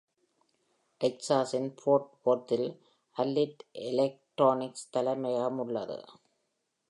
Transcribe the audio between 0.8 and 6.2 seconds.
டெக்சாஸின் Fort வொர்த்தில்அல்லிட் electronics தலைமையகம் உள்ளது.